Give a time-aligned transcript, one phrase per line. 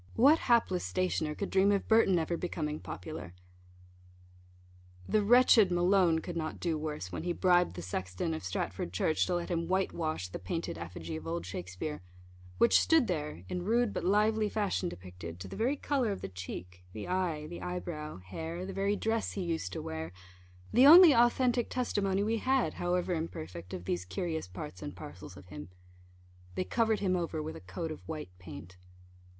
[0.15, 3.35] what hapless stationer could dream of Burton ever becoming popular?
[5.07, 9.27] The wretched Malone could not do worse, when he bribed the sexton of Stratford church
[9.27, 12.01] to let him white wash the painted effigy of old Shakspeare,
[12.57, 16.29] which stood there, in rude but lively fashion depicted, to the very colour of the
[16.29, 20.11] cheek, the eye, the eye brow, hair, the very dress he used to wear
[20.73, 25.49] the only authentic testimony we had, however imperfect, of these curious parts and parcels of
[25.49, 25.69] him.
[26.55, 28.77] They covered him over with a coat of white paint.